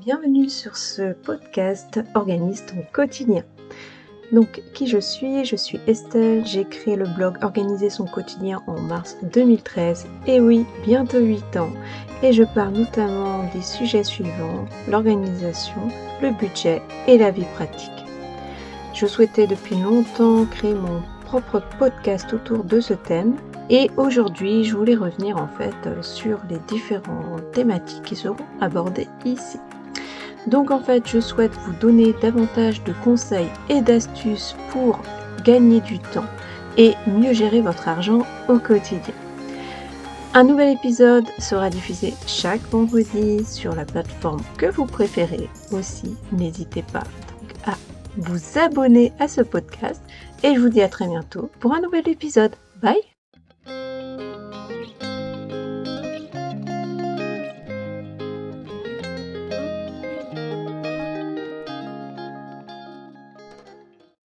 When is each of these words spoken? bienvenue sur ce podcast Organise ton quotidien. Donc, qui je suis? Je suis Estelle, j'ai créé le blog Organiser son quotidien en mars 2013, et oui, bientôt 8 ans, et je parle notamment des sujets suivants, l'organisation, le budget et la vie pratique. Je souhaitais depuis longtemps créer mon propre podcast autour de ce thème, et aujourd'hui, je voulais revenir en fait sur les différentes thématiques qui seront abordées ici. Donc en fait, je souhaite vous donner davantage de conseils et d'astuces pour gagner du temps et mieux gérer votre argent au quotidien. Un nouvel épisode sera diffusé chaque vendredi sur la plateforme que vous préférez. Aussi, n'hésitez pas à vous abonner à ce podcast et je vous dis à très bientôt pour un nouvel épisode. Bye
bienvenue 0.00 0.48
sur 0.48 0.78
ce 0.78 1.12
podcast 1.12 2.00
Organise 2.14 2.64
ton 2.64 2.82
quotidien. 2.90 3.42
Donc, 4.32 4.62
qui 4.72 4.86
je 4.86 4.96
suis? 4.96 5.44
Je 5.44 5.56
suis 5.56 5.78
Estelle, 5.86 6.46
j'ai 6.46 6.64
créé 6.64 6.96
le 6.96 7.04
blog 7.04 7.36
Organiser 7.42 7.90
son 7.90 8.06
quotidien 8.06 8.62
en 8.66 8.80
mars 8.80 9.18
2013, 9.34 10.06
et 10.26 10.40
oui, 10.40 10.64
bientôt 10.86 11.18
8 11.18 11.58
ans, 11.58 11.70
et 12.22 12.32
je 12.32 12.44
parle 12.44 12.72
notamment 12.72 13.44
des 13.54 13.60
sujets 13.60 14.04
suivants, 14.04 14.64
l'organisation, 14.88 15.82
le 16.22 16.30
budget 16.30 16.80
et 17.06 17.18
la 17.18 17.30
vie 17.30 17.46
pratique. 17.56 17.90
Je 18.94 19.04
souhaitais 19.04 19.46
depuis 19.46 19.76
longtemps 19.76 20.46
créer 20.46 20.74
mon 20.74 21.02
propre 21.26 21.62
podcast 21.78 22.32
autour 22.32 22.64
de 22.64 22.80
ce 22.80 22.94
thème, 22.94 23.36
et 23.68 23.90
aujourd'hui, 23.96 24.64
je 24.64 24.76
voulais 24.76 24.94
revenir 24.94 25.36
en 25.36 25.48
fait 25.48 26.02
sur 26.02 26.38
les 26.48 26.58
différentes 26.68 27.50
thématiques 27.52 28.02
qui 28.04 28.16
seront 28.16 28.36
abordées 28.60 29.08
ici. 29.24 29.58
Donc 30.46 30.70
en 30.70 30.80
fait, 30.80 31.08
je 31.08 31.20
souhaite 31.20 31.54
vous 31.64 31.72
donner 31.74 32.14
davantage 32.22 32.82
de 32.84 32.92
conseils 33.04 33.50
et 33.68 33.80
d'astuces 33.80 34.54
pour 34.70 35.00
gagner 35.44 35.80
du 35.80 35.98
temps 35.98 36.24
et 36.76 36.94
mieux 37.06 37.32
gérer 37.32 37.60
votre 37.60 37.88
argent 37.88 38.24
au 38.48 38.58
quotidien. 38.58 39.14
Un 40.34 40.44
nouvel 40.44 40.74
épisode 40.74 41.24
sera 41.38 41.70
diffusé 41.70 42.12
chaque 42.26 42.60
vendredi 42.70 43.44
sur 43.44 43.74
la 43.74 43.86
plateforme 43.86 44.42
que 44.58 44.66
vous 44.66 44.84
préférez. 44.84 45.48
Aussi, 45.72 46.14
n'hésitez 46.30 46.84
pas 46.92 47.04
à 47.64 47.74
vous 48.18 48.58
abonner 48.58 49.12
à 49.18 49.28
ce 49.28 49.40
podcast 49.40 50.02
et 50.42 50.54
je 50.54 50.60
vous 50.60 50.68
dis 50.68 50.82
à 50.82 50.88
très 50.88 51.06
bientôt 51.06 51.50
pour 51.58 51.72
un 51.72 51.80
nouvel 51.80 52.06
épisode. 52.08 52.54
Bye 52.82 53.15